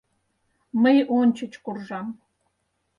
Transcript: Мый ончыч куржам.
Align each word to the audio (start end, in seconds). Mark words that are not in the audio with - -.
Мый 0.81 0.97
ончыч 1.17 1.53
куржам. 1.63 2.07